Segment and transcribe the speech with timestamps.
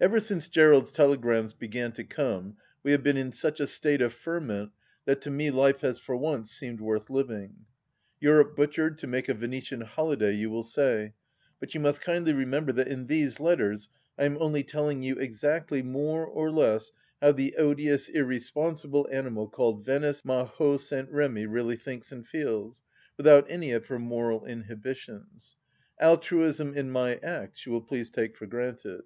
[0.00, 4.12] Ever since Gerald's telegrams began to come we have been in such a state of
[4.12, 4.72] ferment
[5.04, 7.64] that to me life has for once seemed worth living.
[8.18, 11.14] Europe butchered to make a Venetian holiday you will say,
[11.60, 15.80] but you must kindly remember that in these letters I am only telling you exactly,
[15.80, 16.90] more or less,
[17.22, 21.08] how the odious, irresponsible animal called Venice Mahaud St.
[21.08, 22.82] Remy really thinks and feels—
[23.20, 25.54] ^without any of her moral inhibitions.
[26.00, 29.02] Altruism in my acts you will please take for granted.